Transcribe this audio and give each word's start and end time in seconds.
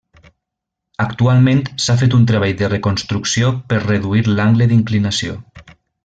Actualment 1.03 1.59
s'ha 1.83 1.95
fet 2.01 2.15
un 2.19 2.25
treball 2.31 2.55
de 2.63 2.69
reconstrucció 2.73 3.51
per 3.73 3.83
reduir 3.87 4.23
l'angle 4.39 4.69
d'inclinació. 4.73 5.37